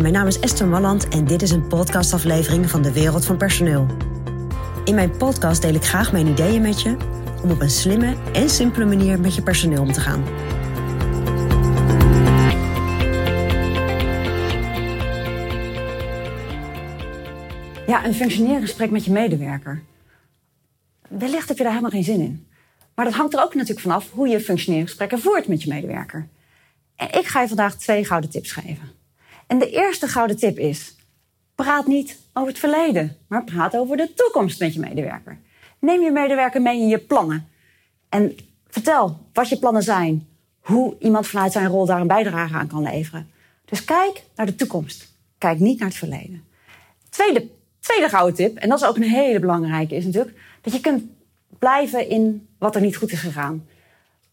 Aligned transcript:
Mijn 0.00 0.12
naam 0.12 0.26
is 0.26 0.40
Esther 0.40 0.66
Malland 0.66 1.08
en 1.08 1.24
dit 1.24 1.42
is 1.42 1.50
een 1.50 1.66
podcastaflevering 1.66 2.70
van 2.70 2.82
de 2.82 2.92
Wereld 2.92 3.24
van 3.24 3.36
Personeel. 3.36 3.86
In 4.84 4.94
mijn 4.94 5.16
podcast 5.16 5.62
deel 5.62 5.74
ik 5.74 5.84
graag 5.84 6.12
mijn 6.12 6.26
ideeën 6.26 6.62
met 6.62 6.82
je 6.82 6.96
om 7.42 7.50
op 7.50 7.60
een 7.60 7.70
slimme 7.70 8.16
en 8.32 8.50
simpele 8.50 8.84
manier 8.84 9.20
met 9.20 9.34
je 9.34 9.42
personeel 9.42 9.82
om 9.82 9.92
te 9.92 10.00
gaan. 10.00 10.24
Ja, 17.86 18.04
een 18.04 18.14
functionerend 18.14 18.62
gesprek 18.62 18.90
met 18.90 19.04
je 19.04 19.12
medewerker. 19.12 19.82
Wellicht 21.08 21.48
heb 21.48 21.56
je 21.56 21.62
daar 21.62 21.72
helemaal 21.72 21.94
geen 21.94 22.04
zin 22.04 22.20
in. 22.20 22.46
Maar 22.94 23.04
dat 23.04 23.14
hangt 23.14 23.34
er 23.34 23.42
ook 23.42 23.54
natuurlijk 23.54 23.80
vanaf 23.80 24.10
hoe 24.10 24.28
je 24.28 24.40
functionerende 24.40 24.88
gesprekken 24.88 25.20
voert 25.20 25.48
met 25.48 25.62
je 25.62 25.68
medewerker. 25.68 26.28
En 26.96 27.08
ik 27.12 27.26
ga 27.26 27.40
je 27.40 27.48
vandaag 27.48 27.76
twee 27.76 28.04
gouden 28.04 28.30
tips 28.30 28.52
geven. 28.52 28.95
En 29.46 29.58
de 29.58 29.70
eerste 29.70 30.08
gouden 30.08 30.36
tip 30.36 30.58
is: 30.58 30.96
praat 31.54 31.86
niet 31.86 32.18
over 32.32 32.48
het 32.48 32.58
verleden, 32.58 33.16
maar 33.28 33.44
praat 33.44 33.76
over 33.76 33.96
de 33.96 34.14
toekomst 34.14 34.60
met 34.60 34.74
je 34.74 34.80
medewerker. 34.80 35.38
Neem 35.78 36.02
je 36.02 36.10
medewerker 36.10 36.62
mee 36.62 36.80
in 36.80 36.88
je 36.88 36.98
plannen. 36.98 37.48
En 38.08 38.36
vertel 38.68 39.18
wat 39.32 39.48
je 39.48 39.58
plannen 39.58 39.82
zijn, 39.82 40.28
hoe 40.60 40.96
iemand 40.98 41.26
vanuit 41.26 41.52
zijn 41.52 41.68
rol 41.68 41.86
daar 41.86 42.00
een 42.00 42.06
bijdrage 42.06 42.54
aan 42.54 42.66
kan 42.66 42.82
leveren. 42.82 43.30
Dus 43.64 43.84
kijk 43.84 44.22
naar 44.34 44.46
de 44.46 44.54
toekomst. 44.54 45.14
Kijk 45.38 45.58
niet 45.58 45.78
naar 45.78 45.88
het 45.88 45.96
verleden. 45.96 46.44
Tweede, 47.08 47.48
tweede 47.80 48.08
gouden 48.08 48.34
tip, 48.34 48.56
en 48.56 48.68
dat 48.68 48.80
is 48.80 48.86
ook 48.86 48.96
een 48.96 49.02
hele 49.02 49.40
belangrijke, 49.40 49.94
is 49.94 50.04
natuurlijk 50.04 50.36
dat 50.60 50.72
je 50.72 50.80
kunt 50.80 51.04
blijven 51.58 52.08
in 52.08 52.48
wat 52.58 52.74
er 52.74 52.80
niet 52.80 52.96
goed 52.96 53.12
is 53.12 53.20
gegaan. 53.20 53.66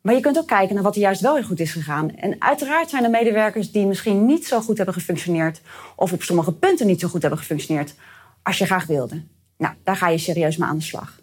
Maar 0.00 0.14
je 0.14 0.20
kunt 0.20 0.38
ook 0.38 0.46
kijken 0.46 0.74
naar 0.74 0.84
wat 0.84 0.94
er 0.94 1.00
juist 1.00 1.20
wel 1.20 1.34
heel 1.34 1.44
goed 1.44 1.60
is 1.60 1.72
gegaan. 1.72 2.16
En 2.16 2.36
uiteraard 2.38 2.90
zijn 2.90 3.04
er 3.04 3.10
medewerkers 3.10 3.72
die 3.72 3.86
misschien 3.86 4.26
niet 4.26 4.46
zo 4.46 4.60
goed 4.60 4.76
hebben 4.76 4.94
gefunctioneerd. 4.94 5.60
of 5.96 6.12
op 6.12 6.22
sommige 6.22 6.52
punten 6.52 6.86
niet 6.86 7.00
zo 7.00 7.08
goed 7.08 7.20
hebben 7.20 7.38
gefunctioneerd. 7.38 7.94
als 8.42 8.58
je 8.58 8.64
graag 8.64 8.86
wilde. 8.86 9.22
Nou, 9.56 9.74
daar 9.84 9.96
ga 9.96 10.08
je 10.08 10.18
serieus 10.18 10.56
mee 10.56 10.68
aan 10.68 10.78
de 10.78 10.84
slag. 10.84 11.20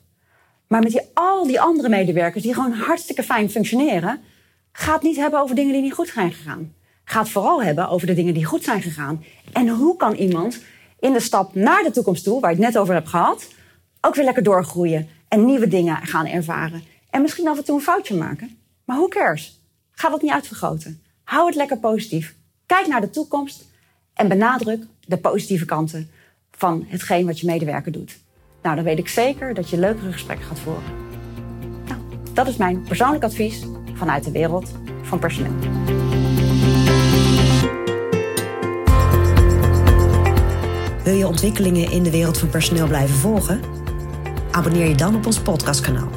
Maar 0.68 0.82
met 0.82 0.92
die, 0.92 1.02
al 1.14 1.48
die 1.48 1.62
andere 1.62 1.90
medewerkers 1.90 2.44
die 2.44 2.54
gewoon 2.54 2.72
hartstikke 2.72 3.24
fijn 3.24 3.50
functioneren. 3.50 4.20
ga 4.72 4.94
het 4.94 5.02
niet 5.02 5.16
hebben 5.16 5.42
over 5.42 5.56
dingen 5.56 5.74
die 5.74 5.82
niet 5.82 5.94
goed 5.94 6.08
zijn 6.08 6.32
gegaan. 6.32 6.74
Ga 7.04 7.20
het 7.20 7.30
vooral 7.30 7.64
hebben 7.64 7.90
over 7.90 8.08
de 8.08 8.14
dingen 8.14 8.34
die 8.34 8.46
goed 8.46 8.64
zijn 8.64 8.82
gegaan. 8.82 9.24
En 9.54 9.68
hoe 9.68 9.98
kan 9.98 10.14
iemand 10.14 10.60
in 11.00 11.14
de 11.14 11.20
stap 11.20 11.56
naar 11.56 11.84
de 11.84 11.92
toekomst 11.92 12.24
toe, 12.24 12.40
waar 12.40 12.50
je 12.50 12.56
het 12.56 12.66
net 12.66 12.78
over 12.78 12.94
hebt 12.94 13.10
gehad. 13.10 13.48
ook 14.02 14.16
weer 14.16 14.26
lekker 14.26 14.44
doorgroeien 14.44 15.10
en 15.28 15.46
nieuwe 15.46 15.68
dingen 15.68 15.98
gaan 15.98 16.26
ervaren. 16.26 16.84
En 17.10 17.22
misschien 17.22 17.48
af 17.48 17.58
en 17.58 17.64
toe 17.64 17.76
een 17.76 17.82
foutje 17.82 18.16
maken. 18.16 18.58
Maar 18.88 18.98
who 18.98 19.08
cares? 19.08 19.60
Ga 19.92 20.10
dat 20.10 20.22
niet 20.22 20.32
uitvergroten. 20.32 21.02
Hou 21.24 21.46
het 21.46 21.56
lekker 21.56 21.78
positief. 21.78 22.36
Kijk 22.66 22.88
naar 22.88 23.02
de 23.02 23.10
toekomst 23.10 23.66
en 24.14 24.28
benadruk 24.28 24.84
de 25.06 25.18
positieve 25.18 25.66
kanten 25.66 26.10
van 26.52 26.86
hetgeen 26.88 27.26
wat 27.26 27.40
je 27.40 27.46
medewerker 27.46 27.92
doet. 27.92 28.20
Nou, 28.62 28.76
dan 28.76 28.84
weet 28.84 28.98
ik 28.98 29.08
zeker 29.08 29.54
dat 29.54 29.70
je 29.70 29.78
leukere 29.78 30.12
gesprekken 30.12 30.46
gaat 30.46 30.60
voeren. 30.60 30.84
Nou, 31.88 32.02
dat 32.34 32.48
is 32.48 32.58
mijn 32.58 32.84
persoonlijk 32.84 33.24
advies 33.24 33.66
vanuit 33.94 34.24
de 34.24 34.32
wereld 34.32 34.72
van 35.02 35.20
personeel. 35.20 35.56
Wil 41.04 41.16
je 41.16 41.28
ontwikkelingen 41.28 41.92
in 41.92 42.04
de 42.04 42.12
wereld 42.12 42.38
van 42.38 42.50
personeel 42.50 42.88
blijven 42.88 43.16
volgen? 43.16 43.62
Abonneer 44.52 44.88
je 44.88 44.96
dan 44.96 45.16
op 45.16 45.26
ons 45.26 45.40
podcastkanaal. 45.40 46.17